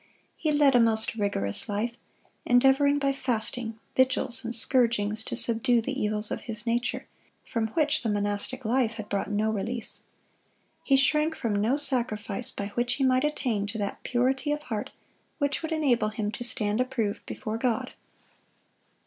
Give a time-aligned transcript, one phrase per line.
[0.35, 1.93] He led a most rigorous life,
[2.43, 7.05] endeavoring by fasting, vigils, and scourgings to subdue the evils of his nature,
[7.45, 10.01] from which the monastic life had brought no release.
[10.83, 14.89] He shrank from no sacrifice by which he might attain to that purity of heart
[15.37, 17.93] which would enable him to stand approved before God.